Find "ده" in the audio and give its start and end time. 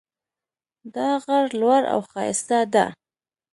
2.73-2.85